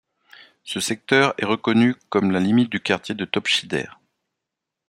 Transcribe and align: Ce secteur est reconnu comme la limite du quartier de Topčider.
Ce 0.63 0.79
secteur 0.79 1.35
est 1.37 1.45
reconnu 1.45 1.93
comme 2.09 2.31
la 2.31 2.39
limite 2.39 2.71
du 2.71 2.79
quartier 2.79 3.13
de 3.13 3.23
Topčider. 3.23 3.85